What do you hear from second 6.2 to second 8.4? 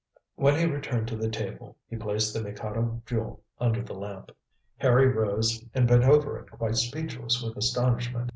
it quite speechless with astonishment.